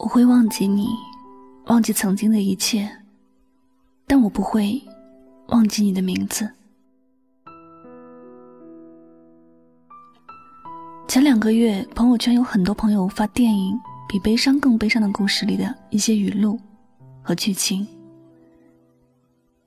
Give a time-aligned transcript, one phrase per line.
[0.00, 0.88] 我会忘记你，
[1.66, 2.90] 忘记曾经的一切，
[4.06, 4.80] 但我不会
[5.48, 6.50] 忘记你的名字。
[11.06, 13.74] 前两个月，朋友圈有很多朋友发电影
[14.08, 16.58] 《比悲伤更悲伤的故事》里的一些语录
[17.22, 17.86] 和剧情，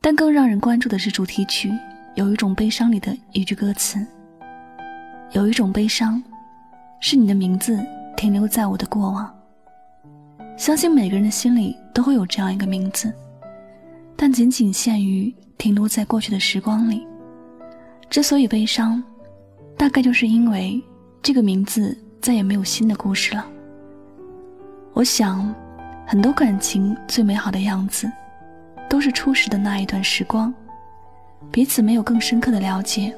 [0.02, 1.70] 但更让人关注的是主题曲
[2.16, 4.04] 《有一种悲伤》里的一句歌词
[5.34, 6.22] ：“有一种悲伤，
[7.00, 7.80] 是你的名字
[8.18, 9.32] 停留在我的过往。”
[10.64, 13.14] 相信每个人的心里都会有这样一个名字，
[14.16, 17.06] 但仅仅限于停留在过去的时光里。
[18.10, 19.04] 之所以悲伤，
[19.76, 20.82] 大概就是因为
[21.22, 23.46] 这个名字再也没有新的故事了。
[24.94, 25.54] 我想，
[26.08, 28.10] 很多感情最美好的样子，
[28.90, 30.54] 都是初始的那一段时光，
[31.52, 33.14] 彼此没有更深刻的了解，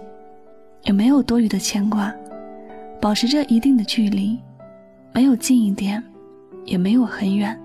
[0.82, 2.12] 也没有多余的牵挂，
[3.00, 4.36] 保持着一定的距离，
[5.14, 6.04] 没有近一点。
[6.66, 7.58] 也没有很远，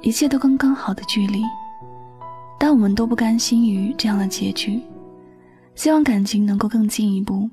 [0.00, 1.42] 一切都刚刚好的距离，
[2.58, 4.80] 但我们都不甘心于这样的结局，
[5.74, 7.50] 希望感情能够更进一步，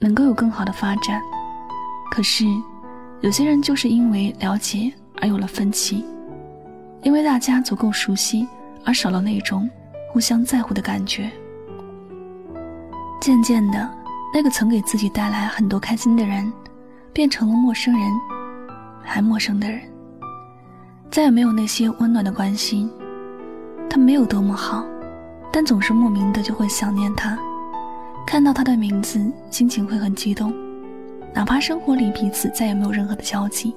[0.00, 1.20] 能够有更好的发展。
[2.10, 2.44] 可是，
[3.20, 6.04] 有些人就是因为了解而有了分歧，
[7.02, 8.46] 因为大家足够熟悉
[8.84, 9.68] 而少了那种
[10.12, 11.30] 互相在乎的感觉。
[13.20, 13.90] 渐渐的，
[14.34, 16.52] 那个曾给自己带来很多开心的人，
[17.12, 18.10] 变成了陌生人。
[19.04, 19.80] 还陌生的人，
[21.10, 22.90] 再也没有那些温暖的关心。
[23.88, 24.84] 他没有多么好，
[25.52, 27.38] 但总是莫名的就会想念他。
[28.26, 30.52] 看到他的名字，心情会很激动，
[31.32, 33.76] 哪怕生活里彼此再也没有任何的交集。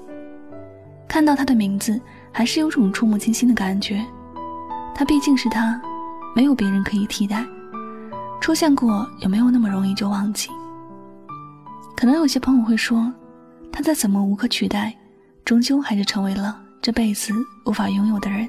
[1.07, 1.99] 看到他的名字，
[2.31, 4.03] 还是有种触目惊心的感觉。
[4.95, 5.79] 他毕竟是他，
[6.35, 7.45] 没有别人可以替代。
[8.39, 10.49] 出现过，也没有那么容易就忘记。
[11.95, 13.11] 可能有些朋友会说，
[13.71, 14.95] 他再怎么无可取代。
[15.47, 17.31] 终究还是成为了这辈子
[17.65, 18.45] 无法拥有的人。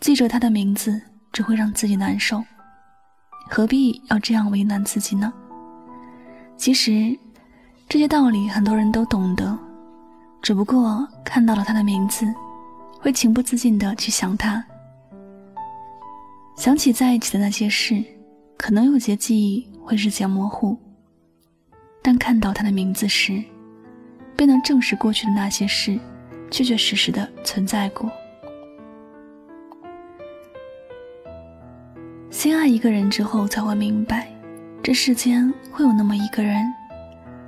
[0.00, 1.00] 记着他的名字，
[1.32, 2.44] 只会让自己难受，
[3.48, 5.32] 何必要这样为难自己呢？
[6.58, 7.18] 其实，
[7.88, 9.58] 这些道理很多人都懂得，
[10.42, 12.26] 只不过看到了他的名字，
[13.00, 14.62] 会情不自禁的去想他，
[16.58, 18.04] 想起在一起的那些事，
[18.58, 20.76] 可能有些记忆会日渐模糊，
[22.02, 23.42] 但看到他的名字时。
[24.36, 25.98] 便能证实过去的那些事，
[26.50, 28.10] 确确实实的存在过。
[32.30, 34.30] 心爱一个人之后，才会明白，
[34.82, 36.62] 这世间会有那么一个人，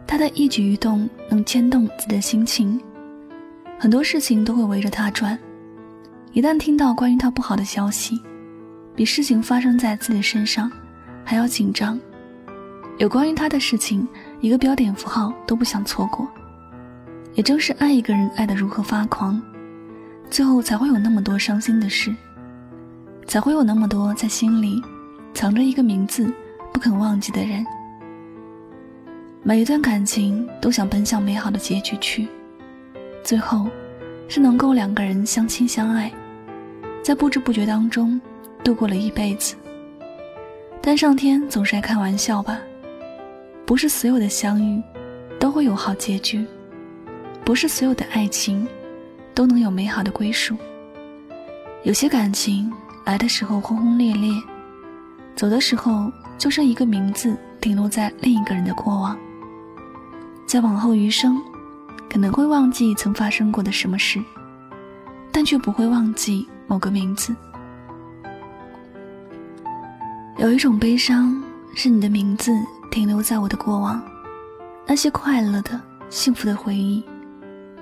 [0.06, 2.80] 他的一举一动能牵动自己的心情，
[3.78, 5.38] 很多事情都会围着他转。
[6.32, 8.18] 一旦听到关于他不好的消息，
[8.94, 10.70] 比事情发生在自己身上
[11.24, 12.00] 还要紧张。
[12.96, 14.08] 有关于他的事情，
[14.40, 16.26] 一个标点符号都不想错过。
[17.38, 19.40] 也正是爱一个人爱得如何发狂，
[20.28, 22.12] 最后才会有那么多伤心的事，
[23.28, 24.82] 才会有那么多在心里
[25.32, 26.28] 藏着一个名字
[26.72, 27.64] 不肯忘记的人。
[29.44, 32.26] 每一段感情都想奔向美好的结局去，
[33.22, 33.68] 最后
[34.26, 36.12] 是能够两个人相亲相爱，
[37.04, 38.20] 在不知不觉当中
[38.64, 39.54] 度过了一辈子。
[40.82, 42.58] 但上天总是爱开玩笑吧，
[43.64, 44.82] 不是所有的相遇
[45.38, 46.44] 都会有好结局。
[47.48, 48.68] 不是所有的爱情
[49.34, 50.54] 都能有美好的归属。
[51.82, 52.70] 有些感情
[53.06, 54.30] 来的时候轰轰烈烈，
[55.34, 59.18] 走的时候就剩一个名字停留在另一个人的过往。
[60.46, 61.40] 在往后余生，
[62.10, 64.22] 可能会忘记曾发生过的什么事，
[65.32, 67.34] 但却不会忘记某个名字。
[70.36, 71.42] 有一种悲伤，
[71.74, 72.52] 是你的名字
[72.90, 74.02] 停留在我的过往，
[74.86, 75.80] 那些快乐的、
[76.10, 77.02] 幸福的回忆。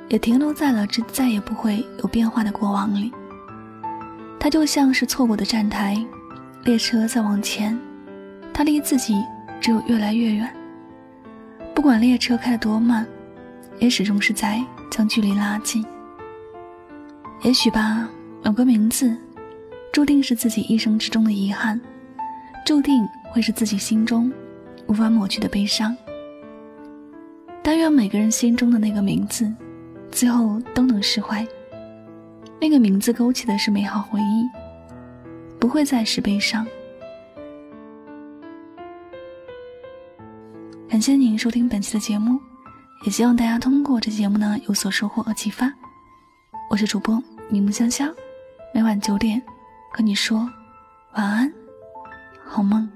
[0.09, 3.13] 也停留在了这再也不会有变化的过往里。
[4.39, 5.97] 它就像是错过的站台，
[6.65, 7.77] 列车在往前，
[8.55, 9.15] 它离自己
[9.61, 10.49] 只有越来越远。
[11.75, 13.07] 不管列车开得多慢，
[13.79, 15.85] 也始终是在将距离拉近。
[17.43, 18.09] 也许吧，
[18.43, 19.17] 某个名字，
[19.93, 21.81] 注定是自己一生之中的遗憾，
[22.65, 24.33] 注定会是自己心中
[24.87, 25.97] 无法抹去的悲伤。
[27.63, 29.53] 但愿每个人心中的那个名字，
[30.17, 31.47] 最后都能释怀。
[32.59, 34.49] 那个名字勾起的是美好回忆，
[35.61, 36.67] 不会再是悲伤。
[40.89, 42.41] 感谢您收听本期的节目，
[43.05, 45.71] 也希望大家通过这节目呢有所收获和启发。
[46.71, 48.11] 我是主播柠檬香香，
[48.73, 49.41] 每晚九点
[49.93, 50.39] 和你说
[51.13, 51.53] 晚安，
[52.43, 52.96] 好梦。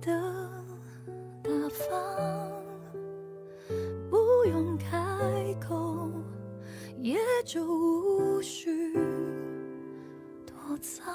[0.00, 0.10] 的
[1.42, 2.52] 大方，
[4.08, 4.16] 不
[4.46, 4.96] 用开
[5.60, 6.10] 口，
[6.98, 8.94] 也就无需
[10.46, 11.14] 躲藏。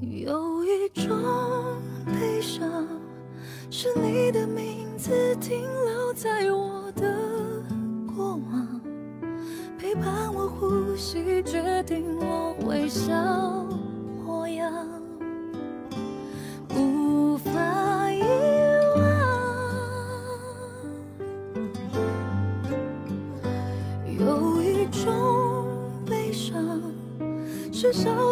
[0.00, 1.16] 有一种
[2.06, 2.86] 悲伤，
[3.70, 7.62] 是你的名字停留在我的
[8.06, 8.80] 过往，
[9.78, 9.94] 陪。
[9.94, 13.55] 伴我呼吸，决定我微笑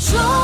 [0.00, 0.39] 说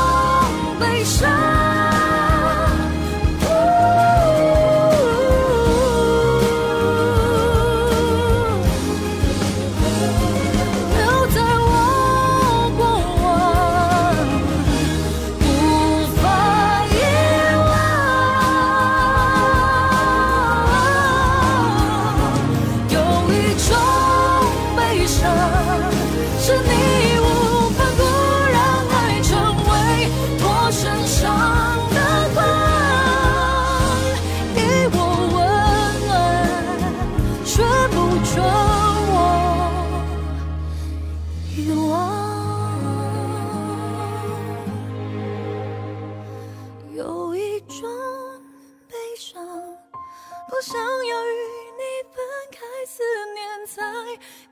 [51.09, 51.39] 要与
[51.77, 53.81] 你分开思念才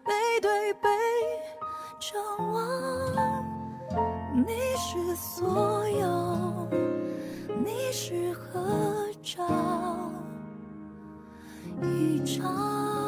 [0.03, 0.89] 背对背
[1.99, 3.45] 张望
[4.33, 6.69] 你是所有
[7.63, 9.43] 你是合照
[11.81, 13.04] 一张